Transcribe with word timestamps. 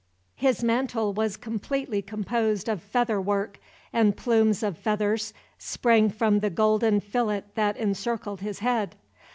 His 0.33 0.63
mantle 0.63 1.13
was 1.13 1.37
completely 1.37 2.01
composed 2.01 2.67
of 2.67 2.81
feather 2.81 3.21
work, 3.21 3.59
and 3.93 4.17
plumes 4.17 4.63
of 4.63 4.75
feathers 4.75 5.31
sprang 5.59 6.09
from 6.09 6.39
the 6.39 6.49
golden 6.49 7.01
fillet 7.01 7.43
that 7.53 7.77
encircled 7.77 8.41
his 8.41 8.57
head. 8.65 8.95